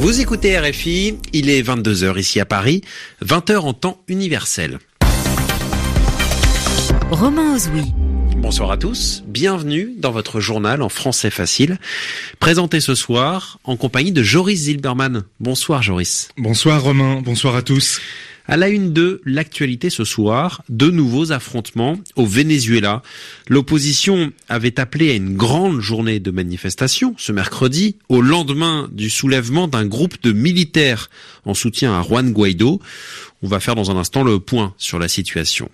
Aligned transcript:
Vous 0.00 0.22
écoutez 0.22 0.58
RFI, 0.58 1.18
il 1.34 1.50
est 1.50 1.60
22h 1.60 2.18
ici 2.18 2.40
à 2.40 2.46
Paris, 2.46 2.80
20h 3.22 3.58
en 3.58 3.74
temps 3.74 4.00
universel. 4.08 4.78
Romain 7.10 7.54
Ozoui. 7.54 7.92
Bonsoir 8.38 8.70
à 8.70 8.78
tous, 8.78 9.22
bienvenue 9.26 9.92
dans 9.98 10.10
votre 10.10 10.40
journal 10.40 10.80
en 10.80 10.88
français 10.88 11.28
facile, 11.28 11.76
présenté 12.38 12.80
ce 12.80 12.94
soir 12.94 13.58
en 13.64 13.76
compagnie 13.76 14.12
de 14.12 14.22
Joris 14.22 14.60
Zilberman. 14.60 15.24
Bonsoir 15.38 15.82
Joris. 15.82 16.30
Bonsoir 16.38 16.82
Romain, 16.82 17.20
bonsoir 17.22 17.54
à 17.54 17.60
tous. 17.60 18.00
À 18.50 18.56
la 18.56 18.68
une 18.68 18.92
de 18.92 19.20
l'actualité 19.24 19.90
ce 19.90 20.04
soir, 20.04 20.64
de 20.68 20.90
nouveaux 20.90 21.30
affrontements 21.30 22.00
au 22.16 22.26
Venezuela. 22.26 23.00
L'opposition 23.48 24.32
avait 24.48 24.80
appelé 24.80 25.12
à 25.12 25.14
une 25.14 25.36
grande 25.36 25.78
journée 25.78 26.18
de 26.18 26.32
manifestation 26.32 27.14
ce 27.16 27.30
mercredi, 27.30 27.94
au 28.08 28.20
lendemain 28.20 28.88
du 28.90 29.08
soulèvement 29.08 29.68
d'un 29.68 29.86
groupe 29.86 30.20
de 30.24 30.32
militaires 30.32 31.10
en 31.44 31.54
soutien 31.54 31.96
à 31.96 32.02
Juan 32.02 32.32
Guaido. 32.32 32.80
On 33.42 33.46
va 33.46 33.60
faire 33.60 33.76
dans 33.76 33.92
un 33.92 33.96
instant 33.96 34.24
le 34.24 34.40
point 34.40 34.74
sur 34.78 34.98
la 34.98 35.06
situation. 35.06 35.70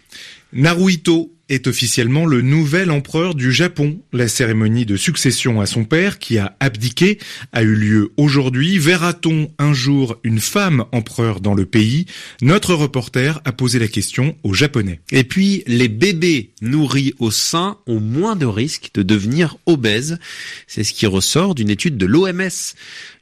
Naruhito 0.52 1.32
est 1.48 1.66
officiellement 1.66 2.26
le 2.26 2.40
nouvel 2.40 2.90
empereur 2.90 3.34
du 3.34 3.52
Japon. 3.52 4.00
La 4.12 4.28
cérémonie 4.28 4.86
de 4.86 4.96
succession 4.96 5.60
à 5.60 5.66
son 5.66 5.84
père, 5.84 6.18
qui 6.18 6.38
a 6.38 6.56
abdiqué, 6.60 7.18
a 7.52 7.62
eu 7.62 7.74
lieu 7.74 8.12
aujourd'hui. 8.16 8.78
Verra-t-on 8.78 9.50
un 9.58 9.72
jour 9.72 10.16
une 10.24 10.40
femme 10.40 10.84
empereur 10.92 11.40
dans 11.40 11.54
le 11.54 11.66
pays? 11.66 12.06
Notre 12.42 12.74
reporter 12.74 13.40
a 13.44 13.52
posé 13.52 13.78
la 13.78 13.88
question 13.88 14.36
aux 14.42 14.54
Japonais. 14.54 15.00
Et 15.12 15.24
puis, 15.24 15.62
les 15.66 15.88
bébés 15.88 16.50
nourris 16.62 17.14
au 17.18 17.30
sein 17.30 17.78
ont 17.86 18.00
moins 18.00 18.36
de 18.36 18.46
risques 18.46 18.90
de 18.94 19.02
devenir 19.02 19.56
obèses. 19.66 20.18
C'est 20.66 20.84
ce 20.84 20.92
qui 20.92 21.06
ressort 21.06 21.54
d'une 21.54 21.70
étude 21.70 21.96
de 21.96 22.06
l'OMS, 22.06 22.74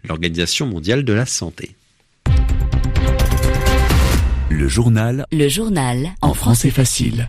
l'Organisation 0.09 0.67
mondiale 0.67 1.05
de 1.05 1.13
la 1.13 1.27
santé. 1.27 1.75
Le 4.57 4.69
journal. 4.69 5.27
Le 5.33 5.49
journal. 5.49 6.15
En 6.21 6.33
français 6.33 6.71
facile. 6.71 7.29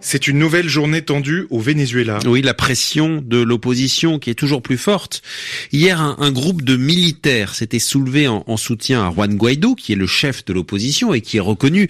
C'est 0.00 0.26
une 0.26 0.40
nouvelle 0.40 0.68
journée 0.68 1.02
tendue 1.02 1.46
au 1.50 1.60
Venezuela. 1.60 2.18
Oui, 2.26 2.42
la 2.42 2.52
pression 2.52 3.22
de 3.24 3.38
l'opposition 3.38 4.18
qui 4.18 4.30
est 4.30 4.34
toujours 4.34 4.60
plus 4.60 4.76
forte. 4.76 5.22
Hier, 5.70 6.00
un, 6.00 6.32
groupe 6.32 6.62
de 6.62 6.76
militaires 6.76 7.54
s'était 7.54 7.78
soulevé 7.78 8.26
en, 8.26 8.42
en, 8.48 8.56
soutien 8.56 9.06
à 9.06 9.12
Juan 9.12 9.36
Guaido, 9.36 9.76
qui 9.76 9.92
est 9.92 9.96
le 9.96 10.08
chef 10.08 10.44
de 10.46 10.52
l'opposition 10.52 11.14
et 11.14 11.20
qui 11.20 11.36
est 11.36 11.40
reconnu 11.40 11.86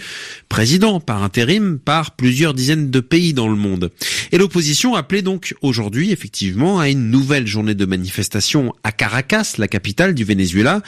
président 0.50 1.00
par 1.00 1.22
intérim 1.22 1.78
par 1.78 2.16
plusieurs 2.16 2.52
dizaines 2.52 2.90
de 2.90 3.00
pays 3.00 3.32
dans 3.32 3.48
le 3.48 3.56
monde. 3.56 3.90
Et 4.32 4.38
l'opposition 4.38 4.96
appelait 4.96 5.22
donc 5.22 5.54
aujourd'hui, 5.62 6.12
effectivement, 6.12 6.78
à 6.78 6.90
une 6.90 7.10
nouvelle 7.10 7.46
journée 7.46 7.74
de 7.74 7.86
manifestation 7.86 8.74
à 8.84 8.92
Caracas, 8.92 9.54
la 9.56 9.66
capitale 9.66 10.14
du 10.14 10.24
Venezuela. 10.24 10.82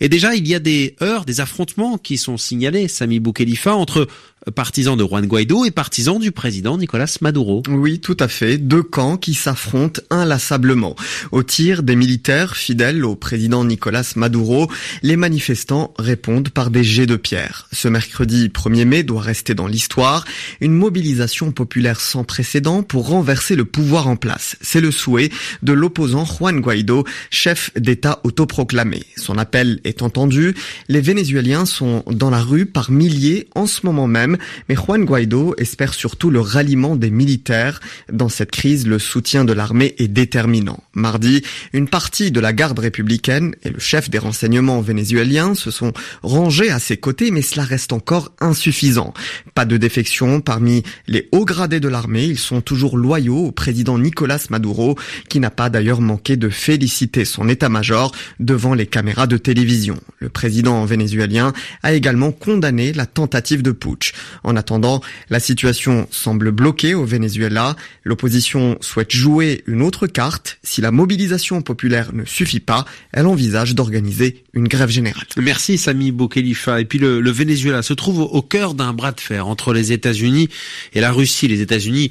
Et 0.00 0.08
déjà, 0.08 0.34
il 0.34 0.48
y 0.48 0.54
a 0.54 0.58
des 0.58 0.96
heurts, 1.02 1.24
des 1.24 1.40
affrontements 1.40 1.98
qui 1.98 2.16
sont 2.16 2.38
signalés, 2.38 2.88
Sami 2.88 3.20
Boukhelifa, 3.20 3.74
entre 3.74 4.08
partisans 4.54 4.96
de 4.96 5.04
Juan 5.04 5.26
Guaido 5.26 5.64
et 5.64 5.70
partisans 5.70 6.18
du 6.18 6.32
président 6.32 6.78
Nicolas 6.78 7.18
Maduro. 7.20 7.62
Oui, 7.68 8.00
tout 8.00 8.16
à 8.18 8.28
fait. 8.28 8.56
Deux 8.58 8.82
camps 8.82 9.16
qui 9.16 9.34
s'affrontent 9.34 10.00
inlassablement. 10.10 10.96
Au 11.30 11.42
tir 11.42 11.82
des 11.82 11.96
militaires 11.96 12.56
fidèles 12.56 13.04
au 13.04 13.16
président 13.16 13.64
Nicolas 13.64 14.12
Maduro, 14.16 14.70
les 15.02 15.16
manifestants 15.16 15.92
répondent 15.98 16.48
par 16.48 16.70
des 16.70 16.84
jets 16.84 17.06
de 17.06 17.16
pierre. 17.16 17.68
Ce 17.72 17.88
mercredi 17.88 18.48
1er 18.48 18.84
mai 18.84 19.02
doit 19.02 19.20
rester 19.20 19.54
dans 19.54 19.66
l'histoire 19.66 20.24
une 20.60 20.72
mobilisation 20.72 21.52
populaire 21.52 22.00
sans 22.00 22.24
précédent 22.24 22.82
pour 22.82 23.08
renverser 23.08 23.56
le 23.56 23.64
pouvoir 23.66 24.08
en 24.08 24.16
place. 24.16 24.56
C'est 24.60 24.80
le 24.80 24.90
souhait 24.90 25.30
de 25.62 25.72
l'opposant 25.72 26.24
Juan 26.24 26.60
Guaido, 26.60 27.04
chef 27.30 27.70
d'État 27.76 28.20
autoproclamé. 28.24 29.04
Son 29.16 29.36
appel 29.38 29.80
est 29.84 30.02
entendu. 30.02 30.54
Les 30.88 31.00
Vénézuéliens 31.00 31.66
sont 31.66 32.04
dans 32.06 32.30
la 32.30 32.40
rue 32.40 32.66
par 32.66 32.90
milliers 32.90 33.48
en 33.54 33.66
ce 33.66 33.84
moment 33.84 34.06
même 34.06 34.29
mais 34.68 34.74
Juan 34.74 35.04
Guaido 35.04 35.54
espère 35.58 35.94
surtout 35.94 36.30
le 36.30 36.40
ralliement 36.40 36.96
des 36.96 37.10
militaires. 37.10 37.80
Dans 38.12 38.28
cette 38.28 38.50
crise, 38.50 38.86
le 38.86 38.98
soutien 38.98 39.44
de 39.44 39.52
l'armée 39.52 39.94
est 39.98 40.08
déterminant. 40.08 40.82
Mardi, 40.94 41.42
une 41.72 41.88
partie 41.88 42.30
de 42.30 42.40
la 42.40 42.52
garde 42.52 42.78
républicaine 42.78 43.54
et 43.62 43.70
le 43.70 43.78
chef 43.78 44.10
des 44.10 44.18
renseignements 44.18 44.80
vénézuéliens 44.80 45.54
se 45.54 45.70
sont 45.70 45.92
rangés 46.22 46.70
à 46.70 46.78
ses 46.78 46.96
côtés, 46.96 47.30
mais 47.30 47.42
cela 47.42 47.64
reste 47.64 47.92
encore 47.92 48.32
insuffisant. 48.40 49.14
Pas 49.54 49.64
de 49.64 49.76
défection 49.76 50.40
parmi 50.40 50.82
les 51.06 51.28
hauts 51.32 51.44
gradés 51.44 51.80
de 51.80 51.88
l'armée, 51.88 52.24
ils 52.24 52.38
sont 52.38 52.60
toujours 52.60 52.96
loyaux 52.96 53.46
au 53.46 53.52
président 53.52 53.98
Nicolas 53.98 54.38
Maduro, 54.50 54.96
qui 55.28 55.40
n'a 55.40 55.50
pas 55.50 55.70
d'ailleurs 55.70 56.00
manqué 56.00 56.36
de 56.36 56.48
féliciter 56.48 57.24
son 57.24 57.48
état-major 57.48 58.12
devant 58.38 58.74
les 58.74 58.86
caméras 58.86 59.26
de 59.26 59.36
télévision. 59.36 59.98
Le 60.18 60.28
président 60.28 60.84
vénézuélien 60.84 61.52
a 61.82 61.92
également 61.92 62.32
condamné 62.32 62.92
la 62.92 63.06
tentative 63.06 63.62
de 63.62 63.72
putsch. 63.72 64.12
En 64.44 64.56
attendant, 64.56 65.00
la 65.28 65.40
situation 65.40 66.06
semble 66.10 66.50
bloquée 66.50 66.94
au 66.94 67.04
Venezuela. 67.04 67.76
L'opposition 68.04 68.78
souhaite 68.80 69.12
jouer 69.12 69.62
une 69.66 69.82
autre 69.82 70.06
carte. 70.06 70.58
Si 70.62 70.80
la 70.80 70.90
mobilisation 70.90 71.62
populaire 71.62 72.12
ne 72.12 72.24
suffit 72.24 72.60
pas, 72.60 72.84
elle 73.12 73.26
envisage 73.26 73.74
d'organiser 73.74 74.44
une 74.52 74.68
grève 74.68 74.90
générale. 74.90 75.26
Merci 75.36 75.78
Sami 75.78 76.12
Boukhelifa. 76.12 76.80
Et 76.80 76.84
puis 76.84 76.98
le, 76.98 77.20
le 77.20 77.30
Venezuela 77.30 77.82
se 77.82 77.92
trouve 77.92 78.20
au 78.20 78.42
cœur 78.42 78.74
d'un 78.74 78.92
bras 78.92 79.12
de 79.12 79.20
fer 79.20 79.46
entre 79.46 79.72
les 79.72 79.92
États-Unis 79.92 80.48
et 80.92 81.00
la 81.00 81.12
Russie. 81.12 81.48
Les 81.48 81.60
États-Unis 81.60 82.10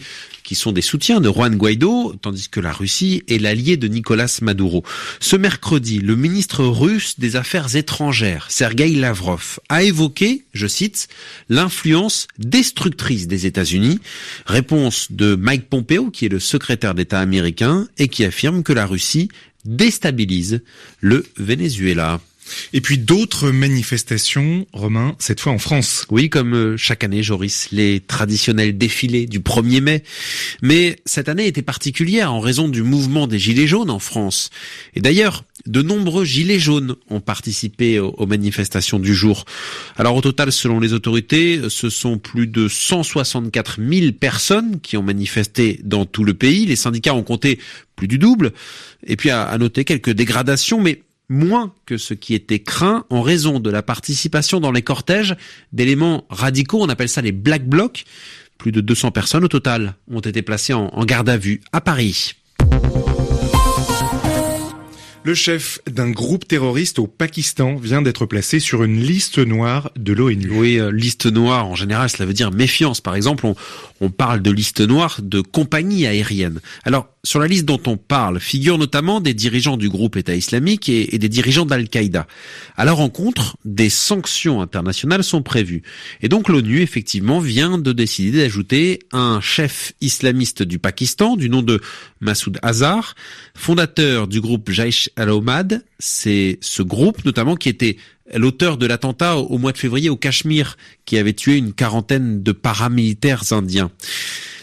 qui 0.49 0.55
sont 0.55 0.71
des 0.71 0.81
soutiens 0.81 1.21
de 1.21 1.29
Juan 1.29 1.55
Guaido, 1.55 2.15
tandis 2.19 2.49
que 2.49 2.59
la 2.59 2.73
Russie 2.73 3.21
est 3.27 3.37
l'allié 3.37 3.77
de 3.77 3.87
Nicolas 3.87 4.39
Maduro. 4.41 4.83
Ce 5.19 5.35
mercredi, 5.35 5.99
le 5.99 6.15
ministre 6.15 6.65
russe 6.65 7.19
des 7.19 7.35
Affaires 7.35 7.75
étrangères, 7.75 8.47
Sergei 8.49 8.95
Lavrov, 8.95 9.59
a 9.69 9.83
évoqué, 9.83 10.45
je 10.55 10.65
cite, 10.65 11.07
l'influence 11.49 12.25
destructrice 12.39 13.27
des 13.27 13.45
États-Unis. 13.45 13.99
Réponse 14.47 15.11
de 15.11 15.35
Mike 15.35 15.69
Pompeo, 15.69 16.09
qui 16.09 16.25
est 16.25 16.29
le 16.29 16.39
secrétaire 16.39 16.95
d'État 16.95 17.19
américain, 17.19 17.87
et 17.99 18.07
qui 18.07 18.25
affirme 18.25 18.63
que 18.63 18.73
la 18.73 18.87
Russie 18.87 19.29
déstabilise 19.65 20.63
le 20.99 21.27
Venezuela. 21.37 22.21
Et 22.73 22.81
puis 22.81 22.97
d'autres 22.97 23.51
manifestations, 23.51 24.67
Romain, 24.73 25.15
cette 25.19 25.39
fois 25.39 25.53
en 25.53 25.57
France. 25.57 26.05
Oui, 26.09 26.29
comme 26.29 26.53
euh, 26.53 26.77
chaque 26.77 27.03
année, 27.03 27.23
Joris, 27.23 27.69
les 27.71 27.99
traditionnels 27.99 28.77
défilés 28.77 29.25
du 29.25 29.39
1er 29.39 29.81
mai. 29.81 30.03
Mais 30.61 30.97
cette 31.05 31.29
année 31.29 31.47
était 31.47 31.61
particulière 31.61 32.33
en 32.33 32.39
raison 32.39 32.67
du 32.67 32.83
mouvement 32.83 33.27
des 33.27 33.39
Gilets 33.39 33.67
jaunes 33.67 33.89
en 33.89 33.99
France. 33.99 34.49
Et 34.95 35.01
d'ailleurs, 35.01 35.43
de 35.65 35.81
nombreux 35.81 36.25
Gilets 36.25 36.59
jaunes 36.59 36.95
ont 37.09 37.19
participé 37.19 37.99
aux 37.99 38.25
manifestations 38.25 38.99
du 38.99 39.13
jour. 39.13 39.45
Alors 39.97 40.15
au 40.15 40.21
total, 40.21 40.51
selon 40.51 40.79
les 40.79 40.93
autorités, 40.93 41.61
ce 41.69 41.89
sont 41.89 42.17
plus 42.17 42.47
de 42.47 42.67
164 42.67 43.79
000 43.81 44.11
personnes 44.13 44.79
qui 44.81 44.97
ont 44.97 45.03
manifesté 45.03 45.79
dans 45.83 46.05
tout 46.05 46.23
le 46.23 46.33
pays. 46.33 46.65
Les 46.65 46.75
syndicats 46.75 47.13
ont 47.13 47.23
compté 47.23 47.59
plus 47.95 48.07
du 48.07 48.17
double. 48.17 48.53
Et 49.05 49.15
puis 49.15 49.29
à, 49.29 49.57
noter 49.57 49.83
quelques 49.83 50.11
dégradations, 50.11 50.81
mais 50.81 51.01
moins 51.29 51.73
que 51.85 51.97
ce 51.97 52.13
qui 52.13 52.33
était 52.33 52.59
craint 52.59 53.05
en 53.09 53.21
raison 53.21 53.59
de 53.59 53.69
la 53.69 53.83
participation 53.83 54.59
dans 54.59 54.71
les 54.71 54.81
cortèges 54.81 55.35
d'éléments 55.71 56.25
radicaux, 56.29 56.81
on 56.81 56.89
appelle 56.89 57.09
ça 57.09 57.21
les 57.21 57.31
black 57.31 57.67
blocs. 57.67 58.05
Plus 58.57 58.71
de 58.73 58.81
200 58.81 59.11
personnes 59.11 59.45
au 59.45 59.47
total 59.47 59.95
ont 60.11 60.19
été 60.19 60.41
placées 60.41 60.73
en, 60.73 61.05
garde 61.05 61.29
à 61.29 61.37
vue 61.37 61.61
à 61.71 61.79
Paris. 61.79 62.33
Le 65.23 65.35
chef 65.35 65.79
d'un 65.85 66.09
groupe 66.09 66.47
terroriste 66.47 66.97
au 66.97 67.05
Pakistan 67.05 67.75
vient 67.75 68.01
d'être 68.01 68.25
placé 68.25 68.59
sur 68.59 68.83
une 68.83 68.99
liste 68.99 69.37
noire 69.37 69.91
de 69.95 70.13
l'ONU. 70.13 70.49
Oui, 70.51 70.79
euh, 70.79 70.91
liste 70.91 71.25
noire, 71.25 71.67
en 71.67 71.75
général, 71.75 72.09
cela 72.09 72.25
veut 72.25 72.33
dire 72.33 72.51
méfiance. 72.51 72.99
Par 72.99 73.15
exemple, 73.15 73.45
on, 73.45 73.55
on 74.01 74.09
parle 74.09 74.41
de 74.41 74.49
liste 74.49 74.81
noire 74.81 75.19
de 75.21 75.41
compagnies 75.41 76.07
aériennes. 76.07 76.61
Alors, 76.83 77.09
sur 77.23 77.39
la 77.39 77.47
liste 77.47 77.65
dont 77.65 77.81
on 77.85 77.97
parle 77.97 78.39
figurent 78.39 78.77
notamment 78.77 79.19
des 79.19 79.33
dirigeants 79.33 79.77
du 79.77 79.89
groupe 79.89 80.15
État 80.15 80.35
islamique 80.35 80.89
et, 80.89 81.17
des 81.17 81.29
dirigeants 81.29 81.65
d'Al-Qaïda. 81.65 82.27
À 82.77 82.85
leur 82.85 82.97
rencontre, 82.97 83.57
des 83.65 83.89
sanctions 83.89 84.61
internationales 84.61 85.23
sont 85.23 85.41
prévues. 85.41 85.83
Et 86.21 86.29
donc 86.29 86.47
l'ONU, 86.47 86.81
effectivement, 86.81 87.39
vient 87.39 87.77
de 87.77 87.91
décider 87.91 88.39
d'ajouter 88.39 88.99
un 89.11 89.41
chef 89.41 89.93
islamiste 90.01 90.63
du 90.63 90.79
Pakistan, 90.79 91.35
du 91.35 91.49
nom 91.49 91.61
de 91.61 91.81
Massoud 92.21 92.57
Azhar, 92.61 93.15
fondateur 93.53 94.27
du 94.27 94.39
groupe 94.39 94.71
Jaish 94.71 95.09
al-Omad. 95.15 95.83
C'est 95.99 96.57
ce 96.61 96.81
groupe, 96.81 97.25
notamment, 97.25 97.55
qui 97.55 97.69
était 97.69 97.97
l'auteur 98.33 98.77
de 98.77 98.85
l'attentat 98.85 99.37
au 99.37 99.57
mois 99.57 99.71
de 99.71 99.77
février 99.77 100.09
au 100.09 100.15
Cachemire, 100.15 100.77
qui 101.05 101.17
avait 101.17 101.33
tué 101.33 101.57
une 101.57 101.73
quarantaine 101.73 102.43
de 102.43 102.51
paramilitaires 102.51 103.51
indiens. 103.51 103.91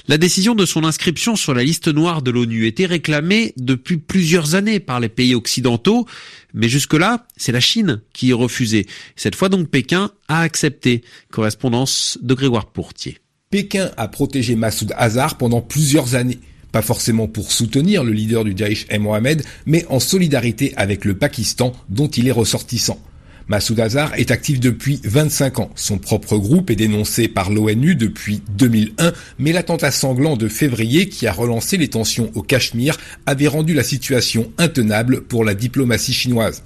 La 0.08 0.18
décision 0.18 0.54
de 0.54 0.64
son 0.64 0.84
inscription 0.84 1.34
sur 1.34 1.52
la 1.52 1.64
liste 1.64 1.88
noire 1.88 2.22
de 2.22 2.30
l'ONU 2.30 2.66
était 2.66 2.86
réclamée 2.86 3.52
depuis 3.56 3.96
plusieurs 3.96 4.54
années 4.54 4.78
par 4.78 5.00
les 5.00 5.08
pays 5.08 5.34
occidentaux, 5.34 6.06
mais 6.54 6.68
jusque-là, 6.68 7.26
c'est 7.36 7.50
la 7.50 7.58
Chine 7.58 8.00
qui 8.12 8.30
est 8.30 8.34
refusée. 8.34 8.86
Cette 9.16 9.34
fois 9.34 9.48
donc 9.48 9.68
Pékin 9.68 10.12
a 10.28 10.42
accepté. 10.42 11.02
Correspondance 11.32 12.18
de 12.22 12.34
Grégoire 12.34 12.66
Pourtier. 12.66 13.18
Pékin 13.50 13.90
a 13.96 14.06
protégé 14.06 14.54
Massoud 14.54 14.92
Azar 14.96 15.38
pendant 15.38 15.60
plusieurs 15.60 16.14
années 16.14 16.38
pas 16.76 16.82
forcément 16.82 17.26
pour 17.26 17.52
soutenir 17.52 18.04
le 18.04 18.12
leader 18.12 18.44
du 18.44 18.52
Daesh 18.52 18.84
M. 18.90 19.02
Mohamed, 19.02 19.42
mais 19.64 19.86
en 19.88 19.98
solidarité 19.98 20.74
avec 20.76 21.06
le 21.06 21.16
Pakistan 21.16 21.72
dont 21.88 22.08
il 22.08 22.28
est 22.28 22.32
ressortissant. 22.32 23.00
Massoud 23.48 23.78
Azar 23.78 24.12
est 24.16 24.32
actif 24.32 24.58
depuis 24.58 25.00
25 25.04 25.60
ans. 25.60 25.70
Son 25.76 25.98
propre 25.98 26.36
groupe 26.36 26.68
est 26.70 26.76
dénoncé 26.76 27.28
par 27.28 27.50
l'ONU 27.50 27.94
depuis 27.94 28.42
2001, 28.58 29.12
mais 29.38 29.52
l'attentat 29.52 29.92
sanglant 29.92 30.36
de 30.36 30.48
février 30.48 31.08
qui 31.08 31.28
a 31.28 31.32
relancé 31.32 31.76
les 31.76 31.86
tensions 31.86 32.32
au 32.34 32.42
Cachemire 32.42 32.96
avait 33.24 33.46
rendu 33.46 33.72
la 33.72 33.84
situation 33.84 34.50
intenable 34.58 35.22
pour 35.22 35.44
la 35.44 35.54
diplomatie 35.54 36.12
chinoise. 36.12 36.64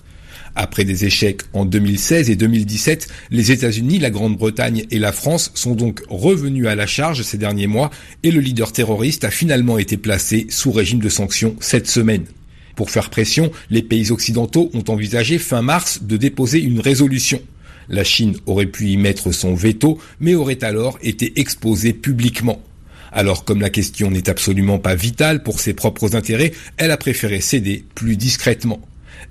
Après 0.56 0.85
des 0.85 1.05
échecs 1.05 1.43
en 1.53 1.67
2016 1.67 2.31
et 2.31 2.37
2017, 2.37 3.09
les 3.31 3.53
États-Unis, 3.53 3.99
la 3.99 4.11
Grande-Bretagne 4.11 4.87
et 4.91 4.99
la 4.99 5.12
France 5.12 5.53
sont 5.55 5.75
donc 5.75 6.00
revenus 6.09 6.67
à 6.67 6.75
la 6.75 6.87
charge 6.87 7.23
ces 7.23 7.38
derniers 7.38 7.67
mois 7.67 7.91
et 8.23 8.31
le 8.31 8.41
leader 8.41 8.73
terroriste 8.73 9.25
a 9.25 9.31
finalement 9.31 9.77
été 9.77 9.99
placé 9.99 10.47
sous 10.49 10.73
régime 10.73 11.00
de 11.00 11.11
sanctions 11.11 11.56
cette 11.61 11.88
semaine. 11.88 12.25
Pour 12.81 12.91
faire 12.91 13.11
pression, 13.11 13.53
les 13.69 13.82
pays 13.82 14.11
occidentaux 14.11 14.71
ont 14.73 14.85
envisagé 14.88 15.37
fin 15.37 15.61
mars 15.61 15.99
de 16.03 16.17
déposer 16.17 16.61
une 16.61 16.81
résolution. 16.81 17.43
La 17.91 18.05
Chine 18.05 18.38
aurait 18.47 18.65
pu 18.65 18.87
y 18.87 18.97
mettre 18.97 19.32
son 19.32 19.55
veto, 19.55 19.99
mais 20.19 20.35
aurait 20.35 20.65
alors 20.65 20.99
été 21.03 21.38
exposée 21.38 21.93
publiquement. 21.93 22.62
Alors 23.12 23.44
comme 23.44 23.61
la 23.61 23.69
question 23.69 24.11
n'est 24.11 24.31
absolument 24.31 24.79
pas 24.79 24.94
vitale 24.94 25.43
pour 25.43 25.61
ses 25.61 25.75
propres 25.75 26.17
intérêts, 26.17 26.53
elle 26.79 26.91
a 26.91 26.97
préféré 26.97 27.43
céder 27.43 27.85
plus 27.94 28.17
discrètement. 28.17 28.81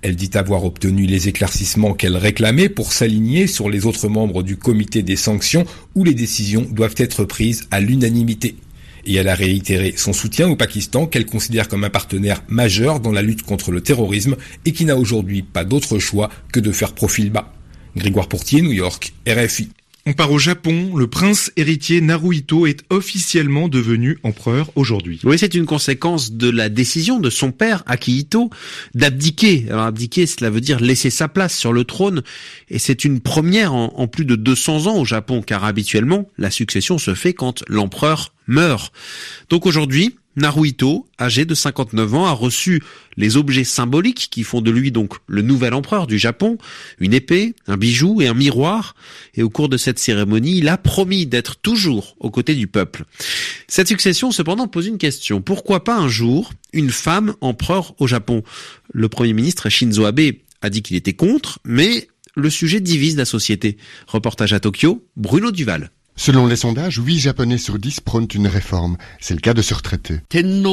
Elle 0.03 0.15
dit 0.15 0.29
avoir 0.35 0.63
obtenu 0.63 1.07
les 1.07 1.27
éclaircissements 1.27 1.95
qu'elle 1.95 2.17
réclamait 2.17 2.69
pour 2.69 2.93
s'aligner 2.93 3.47
sur 3.47 3.67
les 3.67 3.87
autres 3.87 4.09
membres 4.09 4.43
du 4.43 4.57
comité 4.57 5.01
des 5.01 5.15
sanctions 5.15 5.65
où 5.95 6.03
les 6.03 6.13
décisions 6.13 6.67
doivent 6.69 6.93
être 6.97 7.25
prises 7.25 7.63
à 7.71 7.79
l'unanimité. 7.79 8.57
Et 9.05 9.15
elle 9.15 9.27
a 9.27 9.35
réitéré 9.35 9.93
son 9.97 10.13
soutien 10.13 10.49
au 10.49 10.55
Pakistan 10.55 11.05
qu'elle 11.05 11.25
considère 11.25 11.67
comme 11.67 11.83
un 11.83 11.89
partenaire 11.89 12.43
majeur 12.47 12.99
dans 12.99 13.11
la 13.11 13.21
lutte 13.21 13.43
contre 13.43 13.71
le 13.71 13.81
terrorisme 13.81 14.35
et 14.65 14.71
qui 14.71 14.85
n'a 14.85 14.97
aujourd'hui 14.97 15.43
pas 15.43 15.63
d'autre 15.63 15.99
choix 15.99 16.29
que 16.51 16.59
de 16.59 16.71
faire 16.71 16.93
profil 16.93 17.31
bas. 17.31 17.53
Grégoire 17.95 18.27
Portier, 18.27 18.61
New 18.61 18.71
York, 18.71 19.13
RFI. 19.27 19.69
On 20.05 20.13
part 20.13 20.31
au 20.31 20.39
Japon. 20.39 20.95
Le 20.95 21.07
prince 21.07 21.51
héritier 21.55 22.01
Naruhito 22.01 22.65
est 22.65 22.83
officiellement 22.89 23.67
devenu 23.67 24.17
empereur 24.23 24.71
aujourd'hui. 24.75 25.19
Oui, 25.23 25.37
c'est 25.37 25.53
une 25.53 25.65
conséquence 25.65 26.31
de 26.31 26.49
la 26.49 26.69
décision 26.69 27.19
de 27.19 27.29
son 27.29 27.51
père, 27.51 27.83
Akihito, 27.85 28.49
d'abdiquer. 28.95 29.65
Alors 29.69 29.83
abdiquer, 29.83 30.25
cela 30.25 30.49
veut 30.49 30.61
dire 30.61 30.79
laisser 30.79 31.09
sa 31.09 31.27
place 31.27 31.55
sur 31.55 31.73
le 31.73 31.83
trône. 31.83 32.23
Et 32.69 32.79
c'est 32.79 33.03
une 33.03 33.19
première 33.19 33.73
en, 33.73 33.93
en 33.95 34.07
plus 34.07 34.25
de 34.25 34.35
200 34.35 34.87
ans 34.87 34.97
au 34.97 35.05
Japon, 35.05 35.41
car 35.41 35.65
habituellement, 35.65 36.29
la 36.37 36.49
succession 36.49 36.97
se 36.97 37.13
fait 37.13 37.33
quand 37.33 37.63
l'empereur 37.67 38.33
meurt. 38.47 38.93
Donc 39.49 39.65
aujourd'hui, 39.65 40.15
Naruhito, 40.39 41.07
âgé 41.19 41.45
de 41.45 41.53
59 41.53 42.15
ans, 42.15 42.25
a 42.25 42.31
reçu 42.31 42.81
les 43.17 43.37
objets 43.37 43.63
symboliques 43.63 44.29
qui 44.31 44.43
font 44.43 44.61
de 44.61 44.71
lui 44.71 44.91
donc 44.91 45.13
le 45.27 45.41
nouvel 45.41 45.73
empereur 45.73 46.07
du 46.07 46.17
Japon, 46.17 46.57
une 46.99 47.13
épée, 47.13 47.53
un 47.67 47.77
bijou 47.77 48.21
et 48.21 48.27
un 48.27 48.33
miroir. 48.33 48.95
Et 49.35 49.43
au 49.43 49.49
cours 49.49 49.69
de 49.69 49.77
cette 49.77 49.99
cérémonie, 49.99 50.57
il 50.57 50.69
a 50.69 50.77
promis 50.77 51.25
d'être 51.25 51.55
toujours 51.57 52.15
aux 52.19 52.31
côtés 52.31 52.55
du 52.55 52.67
peuple. 52.67 53.03
Cette 53.67 53.87
succession 53.87 54.31
cependant 54.31 54.67
pose 54.67 54.87
une 54.87 54.97
question. 54.97 55.41
Pourquoi 55.41 55.83
pas 55.83 55.97
un 55.97 56.07
jour 56.07 56.51
une 56.73 56.89
femme 56.89 57.35
empereur 57.41 57.93
au 57.99 58.07
Japon? 58.07 58.43
Le 58.91 59.09
Premier 59.09 59.33
ministre 59.33 59.69
Shinzo 59.69 60.05
Abe 60.05 60.31
a 60.61 60.69
dit 60.69 60.81
qu'il 60.81 60.95
était 60.95 61.13
contre, 61.13 61.59
mais 61.65 62.07
le 62.35 62.49
sujet 62.49 62.79
divise 62.79 63.17
la 63.17 63.25
société. 63.25 63.77
Reportage 64.07 64.53
à 64.53 64.59
Tokyo, 64.59 65.05
Bruno 65.15 65.51
Duval. 65.51 65.91
Selon 66.19 66.47
les 66.47 66.57
sondages, 66.57 66.99
8 67.01 67.17
Japonais 67.17 67.57
sur 67.57 67.79
10 67.79 68.01
prônent 68.01 68.27
une 68.33 68.47
réforme. 68.47 68.97
C'est 69.21 69.33
le 69.33 69.39
cas 69.39 69.53
de 69.53 69.61
ce 69.61 69.73
retraité. 69.73 70.19
Un 70.35 70.65
homme 70.65 70.69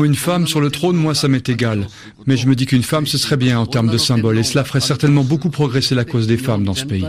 ou 0.00 0.04
une 0.04 0.14
femme 0.14 0.46
sur 0.46 0.60
le 0.60 0.70
trône, 0.70 0.96
moi, 0.96 1.16
ça 1.16 1.26
m'est 1.26 1.48
égal. 1.48 1.88
Mais 2.26 2.36
je 2.36 2.46
me 2.46 2.54
dis 2.54 2.66
qu'une 2.66 2.84
femme, 2.84 3.08
ce 3.08 3.18
serait 3.18 3.36
bien 3.36 3.58
en 3.58 3.66
termes 3.66 3.90
de 3.90 3.98
symbole, 3.98 4.38
et 4.38 4.44
cela 4.44 4.62
ferait 4.62 4.80
certainement 4.80 5.24
beaucoup 5.24 5.50
progresser 5.50 5.96
la 5.96 6.04
cause 6.04 6.28
des 6.28 6.36
femmes 6.36 6.62
dans 6.62 6.74
ce 6.74 6.84
pays. 6.84 7.04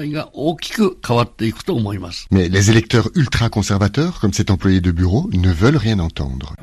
Mais 2.32 2.50
les 2.50 2.72
électeurs 2.72 3.10
ultra-conservateurs, 3.14 4.20
comme 4.20 4.34
cet 4.34 4.50
employé 4.50 4.82
de 4.82 4.90
bureau, 4.90 5.30
ne 5.32 5.52
veulent 5.52 5.78
rien 5.78 6.00
entendre. 6.00 6.56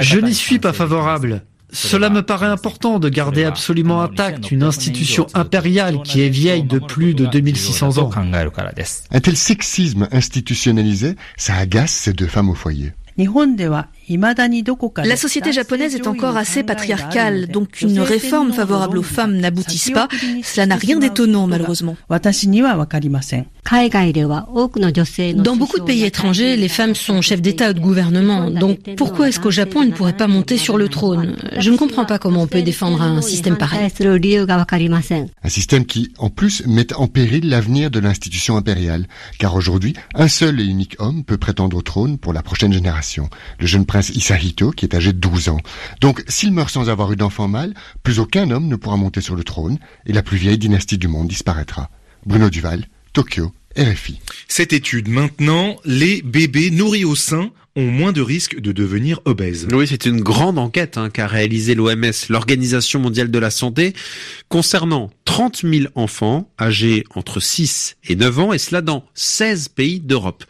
Je 0.00 0.18
n'y 0.18 0.34
suis 0.34 0.58
pas 0.58 0.72
favorable. 0.72 1.44
Cela 1.76 2.10
me 2.10 2.22
paraît 2.22 2.46
important 2.46 2.98
de 2.98 3.08
garder 3.08 3.44
absolument 3.44 4.02
intacte 4.02 4.50
une 4.50 4.62
institution 4.62 5.26
impériale 5.34 6.02
qui 6.02 6.22
est 6.22 6.28
vieille 6.28 6.62
de 6.62 6.78
plus 6.78 7.14
de 7.14 7.26
2600 7.26 7.98
ans. 7.98 8.10
Un 9.10 9.20
tel 9.20 9.36
sexisme 9.36 10.08
institutionnalisé, 10.10 11.16
ça 11.36 11.54
agace 11.54 11.92
ces 11.92 12.12
deux 12.12 12.26
femmes 12.26 12.48
au 12.48 12.54
foyer. 12.54 12.92
La 14.08 15.16
société 15.16 15.52
japonaise 15.52 15.94
est 15.94 16.06
encore 16.06 16.36
assez 16.36 16.62
patriarcale, 16.62 17.48
donc 17.48 17.80
une 17.82 18.00
réforme 18.00 18.52
favorable 18.52 18.98
aux 18.98 19.02
femmes 19.02 19.36
n'aboutisse 19.36 19.90
pas. 19.90 20.08
Cela 20.42 20.66
n'a 20.66 20.76
rien 20.76 20.98
d'étonnant, 20.98 21.46
malheureusement. 21.46 21.96
Dans 25.34 25.56
beaucoup 25.56 25.78
de 25.78 25.84
pays 25.84 26.04
étrangers, 26.04 26.56
les 26.56 26.68
femmes 26.68 26.94
sont 26.94 27.20
chefs 27.20 27.42
d'État 27.42 27.70
ou 27.70 27.72
de 27.72 27.80
gouvernement. 27.80 28.50
Donc 28.50 28.78
pourquoi 28.96 29.28
est-ce 29.28 29.40
qu'au 29.40 29.50
Japon, 29.50 29.82
elles 29.82 29.88
ne 29.88 29.94
pourraient 29.94 30.16
pas 30.16 30.28
monter 30.28 30.56
sur 30.56 30.78
le 30.78 30.88
trône? 30.88 31.36
Je 31.58 31.70
ne 31.70 31.76
comprends 31.76 32.04
pas 32.04 32.18
comment 32.18 32.42
on 32.42 32.46
peut 32.46 32.62
défendre 32.62 33.02
un 33.02 33.20
système 33.22 33.56
pareil. 33.56 33.90
Un 35.42 35.48
système 35.48 35.84
qui, 35.84 36.12
en 36.18 36.30
plus, 36.30 36.64
met 36.66 36.92
en 36.94 37.08
péril 37.08 37.48
l'avenir 37.48 37.90
de 37.90 37.98
l'institution 37.98 38.56
impériale. 38.56 39.06
Car 39.38 39.54
aujourd'hui, 39.56 39.94
un 40.14 40.28
seul 40.28 40.60
et 40.60 40.64
unique 40.64 40.96
homme 40.98 41.24
peut 41.24 41.38
prétendre 41.38 41.76
au 41.76 41.82
trône 41.82 42.18
pour 42.18 42.32
la 42.32 42.42
prochaine 42.42 42.72
génération. 42.72 43.28
Le 43.58 43.66
jeune 43.66 43.84
prince 43.96 44.10
qui 44.76 44.84
est 44.84 44.94
âgé 44.94 45.12
de 45.12 45.18
12 45.18 45.48
ans. 45.48 45.60
Donc, 46.00 46.22
s'il 46.28 46.52
meurt 46.52 46.70
sans 46.70 46.90
avoir 46.90 47.12
eu 47.12 47.16
d'enfant 47.16 47.48
mâle, 47.48 47.72
plus 48.02 48.18
aucun 48.18 48.50
homme 48.50 48.68
ne 48.68 48.76
pourra 48.76 48.96
monter 48.96 49.20
sur 49.20 49.34
le 49.34 49.44
trône 49.44 49.78
et 50.04 50.12
la 50.12 50.22
plus 50.22 50.36
vieille 50.36 50.58
dynastie 50.58 50.98
du 50.98 51.08
monde 51.08 51.28
disparaîtra. 51.28 51.90
Bruno 52.26 52.50
Duval, 52.50 52.86
Tokyo, 53.12 53.52
RFI. 53.78 54.20
Cette 54.48 54.72
étude 54.72 55.08
maintenant, 55.08 55.76
les 55.84 56.20
bébés 56.22 56.70
nourris 56.70 57.04
au 57.04 57.14
sein 57.14 57.50
ont 57.76 57.86
moins 57.86 58.12
de 58.12 58.22
risques 58.22 58.58
de 58.58 58.72
devenir. 58.72 59.20
Oui, 59.72 59.86
c'est 59.86 60.06
une 60.06 60.20
grande 60.20 60.58
enquête 60.58 60.96
hein, 60.96 61.10
qu'a 61.10 61.26
réalisée 61.26 61.74
l'OMS, 61.74 62.12
l'Organisation 62.30 62.98
mondiale 62.98 63.30
de 63.30 63.38
la 63.38 63.50
santé, 63.50 63.92
concernant 64.48 65.10
30 65.26 65.62
000 65.62 65.86
enfants 65.94 66.50
âgés 66.58 67.04
entre 67.14 67.38
6 67.38 67.96
et 68.08 68.16
9 68.16 68.38
ans, 68.38 68.52
et 68.52 68.58
cela 68.58 68.80
dans 68.80 69.04
16 69.14 69.68
pays 69.68 70.00
d'Europe. 70.00 70.44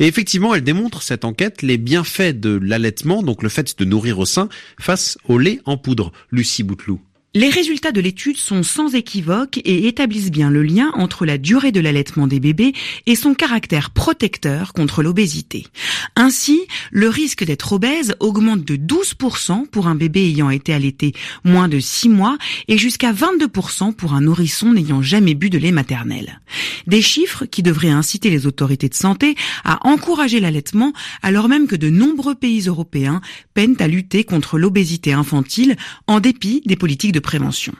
Et 0.00 0.06
effectivement, 0.06 0.54
elle 0.54 0.64
démontre, 0.64 1.02
cette 1.02 1.24
enquête, 1.24 1.62
les 1.62 1.78
bienfaits 1.78 2.38
de 2.38 2.58
l'allaitement, 2.60 3.22
donc 3.22 3.42
le 3.42 3.48
fait 3.48 3.78
de 3.78 3.84
nourrir 3.84 4.18
au 4.18 4.26
sein, 4.26 4.48
face 4.80 5.16
au 5.28 5.38
lait 5.38 5.60
en 5.64 5.76
poudre. 5.76 6.12
Lucie 6.30 6.64
Bouteloup. 6.64 7.00
Les 7.36 7.48
résultats 7.48 7.90
de 7.90 8.00
l'étude 8.00 8.36
sont 8.36 8.62
sans 8.62 8.94
équivoque 8.94 9.58
et 9.64 9.88
établissent 9.88 10.30
bien 10.30 10.50
le 10.50 10.62
lien 10.62 10.92
entre 10.94 11.26
la 11.26 11.36
durée 11.36 11.72
de 11.72 11.80
l'allaitement 11.80 12.28
des 12.28 12.38
bébés 12.38 12.74
et 13.06 13.16
son 13.16 13.34
caractère 13.34 13.90
protecteur 13.90 14.72
contre 14.72 15.02
l'obésité. 15.02 15.66
Ainsi, 16.14 16.60
le 16.92 17.08
risque 17.08 17.42
d'être 17.42 17.72
obèse 17.72 18.14
augmente 18.20 18.64
de 18.64 18.76
12% 18.76 19.66
pour 19.66 19.88
un 19.88 19.96
bébé 19.96 20.28
ayant 20.28 20.48
été 20.48 20.72
allaité 20.72 21.12
moins 21.42 21.66
de 21.66 21.80
6 21.80 22.08
mois 22.08 22.38
et 22.68 22.78
jusqu'à 22.78 23.12
22% 23.12 23.94
pour 23.94 24.14
un 24.14 24.20
nourrisson 24.20 24.72
n'ayant 24.72 25.02
jamais 25.02 25.34
bu 25.34 25.50
de 25.50 25.58
lait 25.58 25.72
maternel. 25.72 26.40
Des 26.86 27.02
chiffres 27.02 27.46
qui 27.46 27.64
devraient 27.64 27.90
inciter 27.90 28.30
les 28.30 28.46
autorités 28.46 28.88
de 28.88 28.94
santé 28.94 29.34
à 29.64 29.84
encourager 29.88 30.38
l'allaitement 30.38 30.92
alors 31.20 31.48
même 31.48 31.66
que 31.66 31.74
de 31.74 31.90
nombreux 31.90 32.36
pays 32.36 32.68
européens 32.68 33.20
peinent 33.54 33.74
à 33.80 33.88
lutter 33.88 34.22
contre 34.22 34.56
l'obésité 34.56 35.12
infantile 35.12 35.74
en 36.06 36.20
dépit 36.20 36.62
des 36.64 36.76
politiques 36.76 37.10
de 37.10 37.23
prévention. 37.24 37.72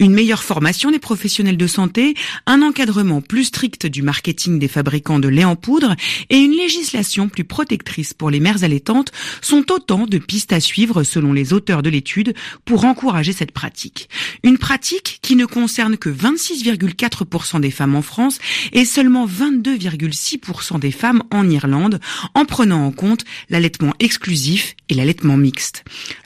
Une 0.00 0.12
meilleure 0.12 0.42
formation 0.42 0.90
des 0.90 0.98
professionnels 0.98 1.56
de 1.56 1.66
santé, 1.68 2.14
un 2.46 2.62
encadrement 2.62 3.20
plus 3.20 3.44
strict 3.44 3.86
du 3.86 4.02
marketing 4.02 4.58
des 4.58 4.66
fabricants 4.66 5.20
de 5.20 5.28
lait 5.28 5.44
en 5.44 5.54
poudre 5.54 5.94
et 6.30 6.38
une 6.38 6.52
législation 6.52 7.28
plus 7.28 7.44
protectrice 7.44 8.14
pour 8.14 8.30
les 8.30 8.40
mères 8.40 8.64
allaitantes 8.64 9.12
sont 9.40 9.70
autant 9.70 10.06
de 10.06 10.18
pistes 10.18 10.52
à 10.52 10.60
suivre 10.60 11.04
selon 11.04 11.32
les 11.32 11.52
auteurs 11.52 11.82
de 11.82 11.90
l'étude 11.90 12.34
pour 12.64 12.84
encourager 12.84 13.32
cette 13.32 13.52
pratique. 13.52 14.08
Une 14.42 14.58
pratique 14.58 15.18
qui 15.22 15.36
ne 15.36 15.46
concerne 15.46 15.96
que 15.96 16.08
26,4% 16.08 17.60
des 17.60 17.70
femmes 17.70 17.94
en 17.94 18.02
France 18.02 18.38
et 18.72 18.84
seulement 18.84 19.26
22,6% 19.26 20.78
des 20.80 20.90
femmes 20.90 21.22
en 21.30 21.48
Irlande 21.48 22.00
en 22.34 22.44
prenant 22.44 22.86
en 22.86 22.92
compte 22.92 23.24
l'allaitement 23.50 23.94
exclusif 24.00 24.74
et 24.88 24.94
l'allaitement 24.94 25.36
mixte. 25.36 25.84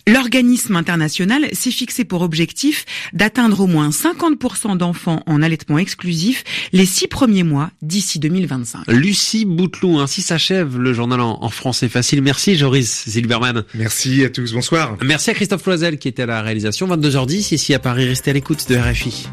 L'organisme 0.09 0.75
international 0.75 1.49
s'est 1.53 1.71
fixé 1.71 2.05
pour 2.05 2.23
objectif 2.23 2.85
d'atteindre 3.13 3.61
au 3.61 3.67
moins 3.67 3.91
50% 3.91 4.77
d'enfants 4.77 5.23
en 5.27 5.43
allaitement 5.43 5.79
exclusif 5.79 6.43
les 6.73 6.87
six 6.87 7.07
premiers 7.07 7.45
mois 7.45 7.71
d'ici 7.83 8.19
2025. 8.19 8.89
Lucie 8.89 9.45
Bouteloup, 9.45 10.01
ainsi 10.01 10.23
s'achève 10.23 10.77
le 10.77 10.93
journal 10.93 11.21
en, 11.21 11.49
français 11.51 11.89
facile. 11.89 12.21
Merci 12.21 12.57
Joris 12.57 13.05
Silverman. 13.07 13.65
Merci 13.75 14.25
à 14.25 14.31
tous, 14.31 14.53
bonsoir. 14.53 14.97
Merci 15.03 15.31
à 15.31 15.35
Christophe 15.35 15.65
Loisel 15.67 15.99
qui 15.99 16.09
était 16.09 16.23
à 16.23 16.27
la 16.27 16.43
réalisation. 16.43 16.89
22h10 16.89 17.55
ici 17.55 17.73
à 17.75 17.79
Paris, 17.79 18.07
restez 18.07 18.31
à 18.31 18.35
l'écoute 18.35 18.69
de 18.69 18.77
RFI. 18.77 19.29